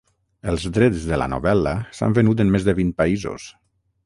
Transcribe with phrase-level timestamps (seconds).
[0.53, 3.49] Els drets de la novel·la s'han venut en més de vint països.